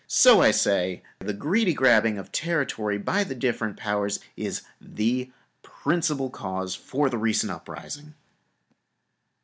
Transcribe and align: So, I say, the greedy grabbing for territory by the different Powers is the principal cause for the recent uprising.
So, 0.07 0.41
I 0.41 0.49
say, 0.49 1.03
the 1.19 1.31
greedy 1.31 1.75
grabbing 1.75 2.17
for 2.17 2.27
territory 2.31 2.97
by 2.97 3.23
the 3.23 3.35
different 3.35 3.77
Powers 3.77 4.19
is 4.35 4.63
the 4.81 5.31
principal 5.61 6.31
cause 6.31 6.73
for 6.73 7.07
the 7.07 7.19
recent 7.19 7.51
uprising. 7.51 8.15